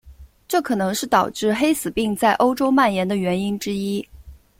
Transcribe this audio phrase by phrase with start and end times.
[0.47, 4.03] 这可能是导致黑死病在欧洲蔓延的原因之一。